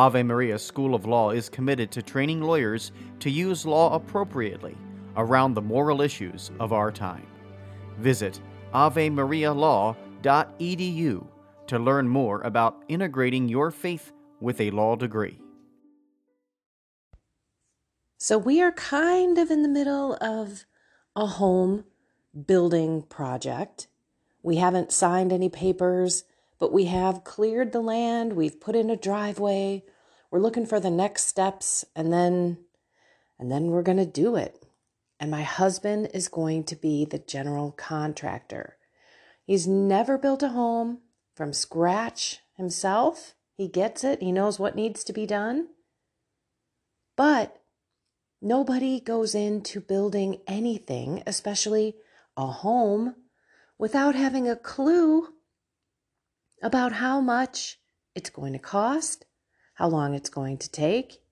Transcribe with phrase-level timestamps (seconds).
[0.00, 4.74] Ave Maria School of Law is committed to training lawyers to use law appropriately
[5.18, 7.26] around the moral issues of our time.
[7.98, 8.40] Visit
[8.72, 11.26] avemarialaw.edu
[11.66, 15.38] to learn more about integrating your faith with a law degree.
[18.16, 20.64] So, we are kind of in the middle of
[21.14, 21.84] a home
[22.46, 23.88] building project.
[24.42, 26.24] We haven't signed any papers,
[26.60, 29.82] but we have cleared the land, we've put in a driveway.
[30.30, 32.58] We're looking for the next steps and then
[33.38, 34.64] and then we're going to do it.
[35.18, 38.76] And my husband is going to be the general contractor.
[39.44, 41.00] He's never built a home
[41.34, 43.34] from scratch himself.
[43.56, 44.22] He gets it.
[44.22, 45.68] He knows what needs to be done.
[47.16, 47.60] But
[48.42, 51.96] Nobody goes into building anything, especially
[52.38, 53.14] a home,
[53.76, 55.28] without having a clue
[56.62, 57.78] about how much
[58.14, 59.24] it's going to cost,
[59.74, 61.22] how long it's going to take,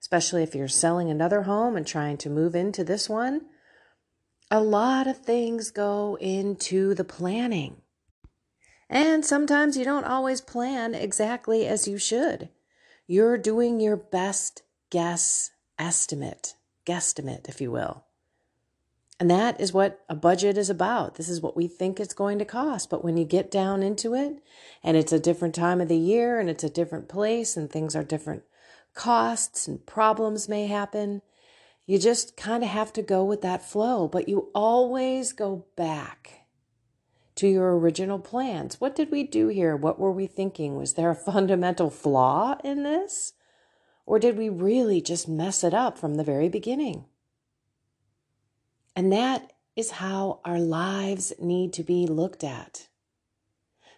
[0.00, 3.42] especially if you're selling another home and trying to move into this one.
[4.50, 7.80] A lot of things go into the planning.
[8.90, 12.50] And sometimes you don't always plan exactly as you should.
[13.06, 16.54] You're doing your best guess estimate,
[16.86, 18.03] guesstimate, if you will.
[19.20, 21.14] And that is what a budget is about.
[21.14, 22.90] This is what we think it's going to cost.
[22.90, 24.42] But when you get down into it,
[24.82, 27.94] and it's a different time of the year, and it's a different place, and things
[27.94, 28.42] are different
[28.92, 31.22] costs, and problems may happen,
[31.86, 34.08] you just kind of have to go with that flow.
[34.08, 36.46] But you always go back
[37.36, 38.80] to your original plans.
[38.80, 39.76] What did we do here?
[39.76, 40.76] What were we thinking?
[40.76, 43.34] Was there a fundamental flaw in this?
[44.06, 47.04] Or did we really just mess it up from the very beginning?
[48.96, 52.88] And that is how our lives need to be looked at.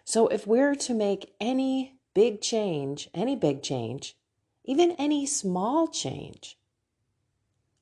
[0.03, 4.17] So if we're to make any big change, any big change,
[4.63, 6.57] even any small change,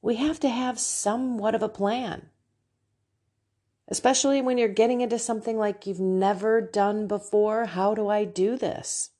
[0.01, 2.29] we have to have somewhat of a plan.
[3.87, 7.65] Especially when you're getting into something like you've never done before.
[7.65, 9.11] How do I do this?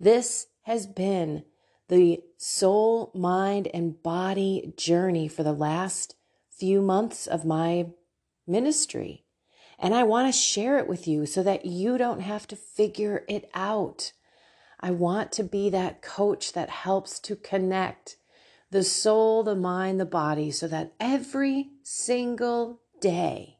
[0.00, 1.44] This has been
[1.88, 6.16] the soul, mind, and body journey for the last
[6.58, 7.86] few months of my
[8.46, 9.24] ministry.
[9.78, 13.24] And I want to share it with you so that you don't have to figure
[13.28, 14.12] it out.
[14.80, 18.16] I want to be that coach that helps to connect
[18.70, 23.58] the soul, the mind, the body so that every single day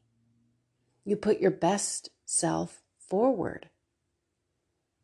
[1.03, 3.69] you put your best self forward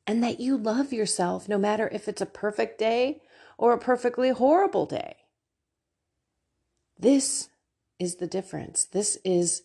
[0.07, 3.21] and that you love yourself no matter if it's a perfect day
[3.57, 5.15] or a perfectly horrible day.
[6.99, 7.49] This
[8.01, 8.83] is the difference.
[8.85, 9.61] This is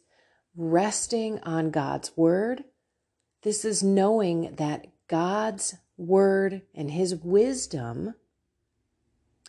[0.54, 2.64] resting on God's word.
[3.40, 8.14] This is knowing that God's word and his wisdom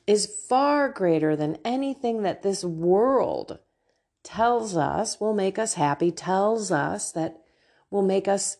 [0.08, 3.59] is far greater than anything that this world
[4.24, 7.42] tells us will make us happy, tells us that
[7.92, 8.56] will make us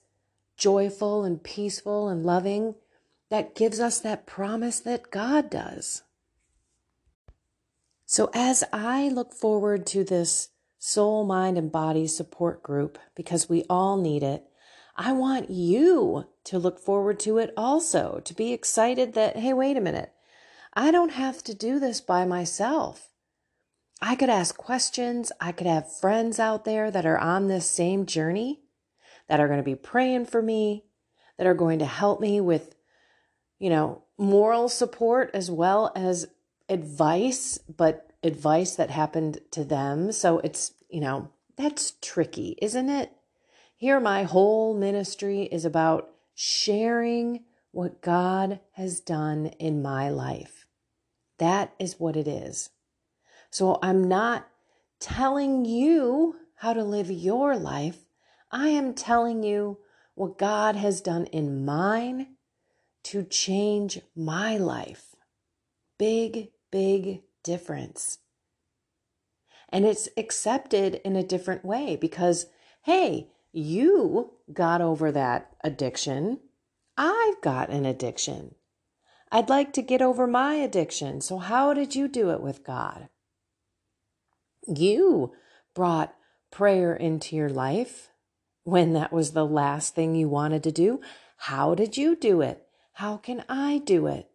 [0.58, 2.76] joyful and peaceful and loving,
[3.30, 6.04] that gives us that promise that God does.
[8.10, 10.48] So, as I look forward to this
[10.80, 14.46] soul, mind, and body support group, because we all need it,
[14.96, 19.76] I want you to look forward to it also, to be excited that, hey, wait
[19.76, 20.14] a minute,
[20.74, 23.10] I don't have to do this by myself.
[24.02, 25.34] I could ask questions.
[25.42, 28.62] I could have friends out there that are on this same journey
[29.28, 30.86] that are going to be praying for me,
[31.38, 32.74] that are going to help me with,
[33.60, 36.28] you know, moral support as well as
[36.70, 40.12] advice, but advice that happened to them.
[40.12, 43.12] So it's, you know, that's tricky, isn't it?
[43.76, 50.66] Here, my whole ministry is about sharing what God has done in my life.
[51.38, 52.70] That is what it is.
[53.50, 54.48] So I'm not
[55.00, 58.00] telling you how to live your life.
[58.52, 59.78] I am telling you
[60.16, 62.36] what God has done in mine
[63.04, 65.16] to change my life.
[66.00, 68.20] Big, big difference.
[69.70, 72.48] And it's accepted in a different way because,
[72.84, 76.40] hey, you got over that addiction.
[76.98, 78.56] I've got an addiction.
[79.32, 81.20] I'd like to get over my addiction.
[81.22, 83.10] So, how did you do it with God?
[84.68, 85.34] You
[85.74, 86.16] brought
[86.50, 88.10] prayer into your life
[88.64, 91.02] when that was the last thing you wanted to do.
[91.38, 92.66] How did you do it?
[92.94, 94.30] How can I do it?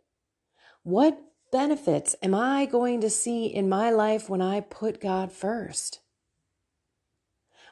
[0.83, 1.19] What
[1.53, 6.01] benefits am I going to see in my life when I put God first?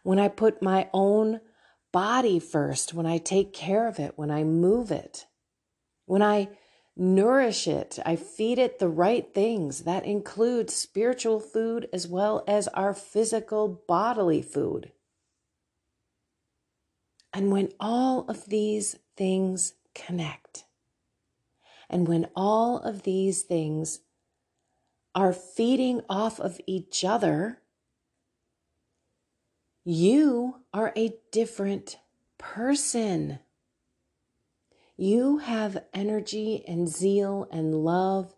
[0.05, 1.41] When I put my own
[1.93, 5.27] body first, when I take care of it, when I move it,
[6.07, 6.49] when I
[7.01, 7.99] nourish it.
[8.05, 9.81] I feed it the right things.
[9.81, 14.93] That includes spiritual food as well as our physical bodily food.
[17.33, 20.65] And when all of these things connect,
[21.91, 23.99] and when all of these things
[25.13, 27.59] are feeding off of each other,
[29.85, 31.99] you are a different
[32.39, 33.41] person.
[34.97, 38.37] You have energy and zeal and love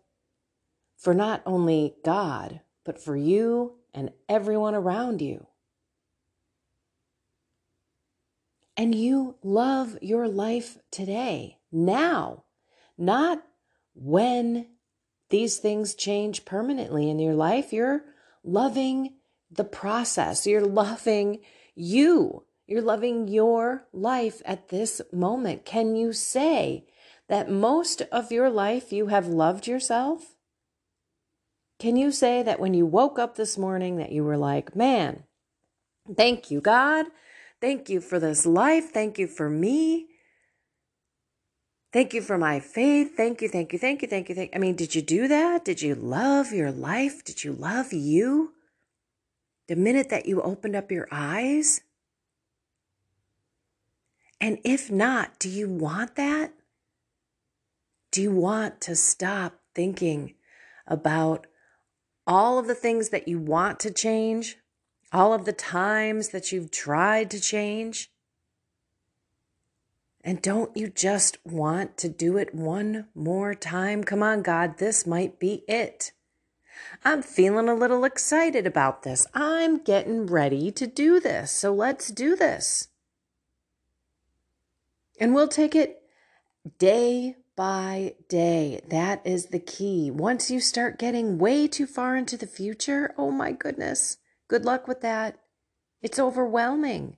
[0.97, 5.45] for not only God, but for you and everyone around you.
[8.75, 12.42] And you love your life today, now,
[12.97, 13.43] not
[13.95, 14.67] when
[15.29, 17.73] these things change permanently in your life.
[17.73, 18.03] You're
[18.43, 19.15] loving
[19.49, 21.39] the process, you're loving
[21.75, 22.45] you.
[22.65, 25.65] You're loving your life at this moment.
[25.65, 26.85] Can you say
[27.27, 30.35] that most of your life you have loved yourself?
[31.77, 35.23] Can you say that when you woke up this morning that you were like, "Man,
[36.15, 37.07] thank you God.
[37.59, 38.91] Thank you for this life.
[38.91, 40.07] Thank you for me.
[41.93, 43.15] Thank you for my faith.
[43.15, 44.55] Thank you, thank you, thank you, thank you, thank you.
[44.55, 45.63] I mean, did you do that?
[45.63, 47.23] Did you love your life?
[47.23, 48.53] Did you love you?
[49.67, 51.81] The minute that you opened up your eyes?
[54.41, 56.53] And if not, do you want that?
[58.11, 60.33] Do you want to stop thinking
[60.87, 61.45] about
[62.25, 64.57] all of the things that you want to change,
[65.11, 68.09] all of the times that you've tried to change?
[70.23, 74.03] And don't you just want to do it one more time?
[74.03, 76.13] Come on, God, this might be it.
[77.03, 79.27] I'm feeling a little excited about this.
[79.33, 81.51] I'm getting ready to do this.
[81.51, 82.87] So let's do this.
[85.19, 86.01] And we'll take it
[86.79, 88.81] day by day.
[88.87, 90.09] That is the key.
[90.09, 94.17] Once you start getting way too far into the future, oh my goodness,
[94.47, 95.37] good luck with that.
[96.01, 97.17] It's overwhelming.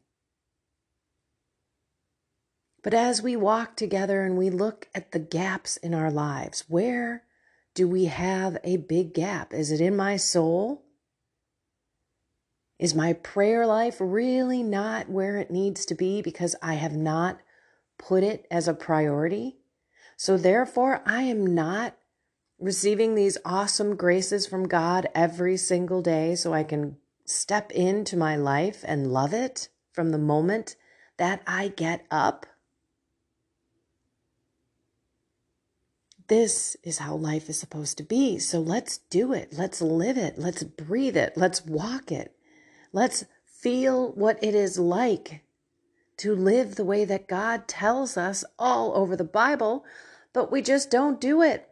[2.85, 7.23] But as we walk together and we look at the gaps in our lives, where
[7.73, 9.55] do we have a big gap?
[9.55, 10.83] Is it in my soul?
[12.77, 17.39] Is my prayer life really not where it needs to be because I have not
[17.97, 19.57] put it as a priority.
[20.15, 21.97] So therefore, I am not
[22.59, 28.35] receiving these awesome graces from God every single day so I can step into my
[28.35, 30.75] life and love it from the moment
[31.17, 32.45] that I get up.
[36.27, 38.39] This is how life is supposed to be.
[38.39, 39.53] So let's do it.
[39.53, 40.37] Let's live it.
[40.37, 41.33] Let's breathe it.
[41.35, 42.35] Let's walk it.
[42.91, 45.41] Let's feel what it is like
[46.17, 49.83] to live the way that God tells us all over the Bible,
[50.33, 51.69] but we just don't do it.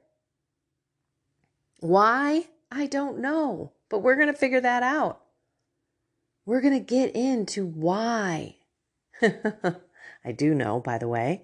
[1.79, 2.47] Why?
[2.71, 5.21] I don't know, but we're going to figure that out.
[6.45, 8.57] We're going to get into why.
[9.21, 11.43] I do know, by the way,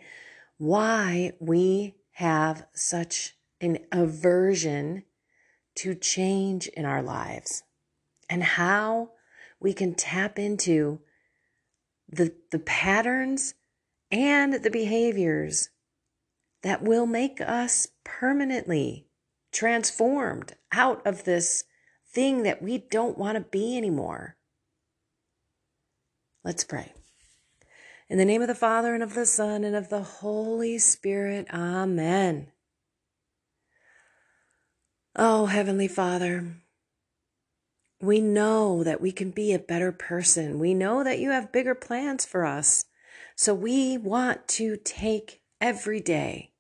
[0.58, 5.02] why we have such an aversion
[5.74, 7.64] to change in our lives
[8.30, 9.10] and how
[9.62, 11.00] we can tap into
[12.10, 13.54] the, the patterns
[14.12, 15.70] and the behaviors
[16.62, 19.08] that will make us permanently
[19.54, 21.64] transformed out of this
[22.06, 24.36] thing that we don't want to be anymore.
[26.44, 26.92] Let's pray.
[28.10, 31.46] In the name of the Father, and of the Son, and of the Holy Spirit,
[31.54, 32.48] Amen.
[35.16, 36.56] Oh, Heavenly Father,
[38.02, 40.58] we know that we can be a better person.
[40.58, 42.86] We know that you have bigger plans for us.
[43.36, 46.54] So we want to take every day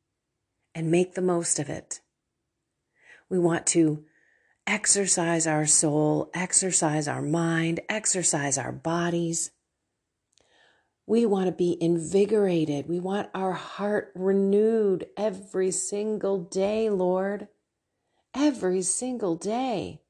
[0.75, 2.01] and make the most of it.
[3.27, 4.05] We want to
[4.67, 9.49] exercise our soul, exercise our mind, exercise our bodies.
[11.09, 12.87] We want to be invigorated.
[12.87, 17.47] We want our heart renewed every single day, Lord.
[18.35, 20.01] Every single day.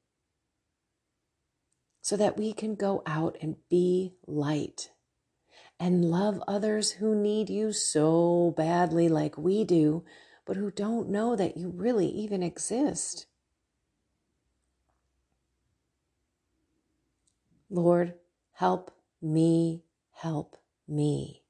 [2.02, 4.90] So that we can go out and be light
[5.78, 10.04] and love others who need you so badly, like we do,
[10.44, 13.24] but who don't know that you really even exist.
[17.70, 18.16] Lord,
[18.52, 18.90] help
[19.22, 20.59] me help
[20.90, 21.42] me.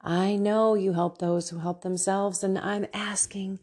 [0.00, 3.60] I know you help those who help themselves, and I'm asking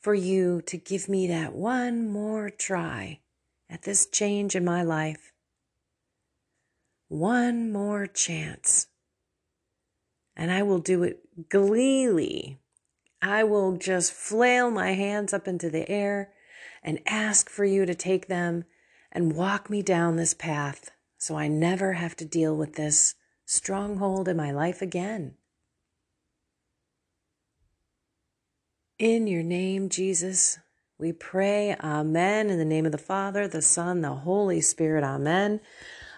[0.00, 3.20] for you to give me that one more try
[3.68, 5.32] at this change in my life.
[7.08, 8.88] One more chance.
[10.36, 12.58] And I will do it gleefully.
[13.22, 16.32] I will just flail my hands up into the air
[16.82, 18.64] and ask for you to take them
[19.10, 23.14] and walk me down this path so I never have to deal with this
[23.44, 25.34] stronghold in my life again.
[28.98, 30.58] In your name, Jesus,
[30.98, 32.48] we pray, Amen.
[32.48, 35.60] In the name of the Father, the Son, the Holy Spirit, Amen.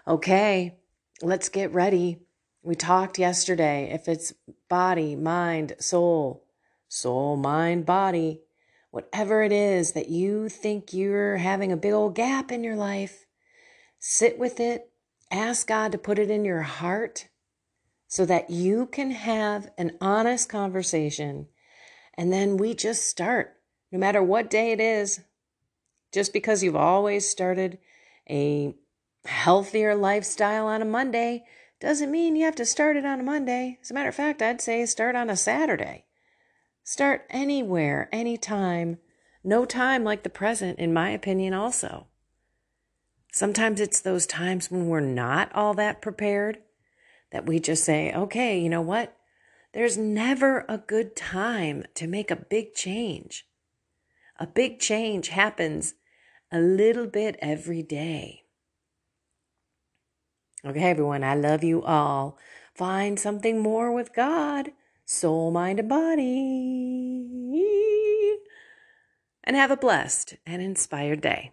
[0.06, 0.78] Okay,
[1.23, 2.18] let's get ready.
[2.62, 4.35] We talked yesterday if it's
[4.68, 6.45] body, mind, soul,
[6.88, 8.42] soul, mind, body,
[8.90, 13.25] whatever it is that you think you're having a big old gap in your life,
[13.99, 14.90] sit with it,
[15.30, 17.28] ask God to put it in your heart
[18.09, 21.49] so that you can have an honest conversation.
[22.14, 23.56] And then we just start,
[23.90, 25.21] no matter what day it is.
[26.12, 27.78] Just because you've always started
[28.30, 28.75] a
[29.26, 31.45] healthier lifestyle on a Monday
[31.80, 33.78] doesn't mean you have to start it on a Monday.
[33.83, 36.06] As a matter of fact, I'd say start on a Saturday.
[36.85, 38.99] Start anywhere, anytime.
[39.45, 42.06] No time like the present, in my opinion, also.
[43.36, 46.56] Sometimes it's those times when we're not all that prepared
[47.32, 49.14] that we just say, okay, you know what?
[49.74, 53.46] There's never a good time to make a big change.
[54.40, 55.92] A big change happens
[56.50, 58.44] a little bit every day.
[60.64, 62.38] Okay, everyone, I love you all.
[62.74, 64.72] Find something more with God,
[65.04, 67.28] soul, mind, and body.
[69.44, 71.52] And have a blessed and inspired day.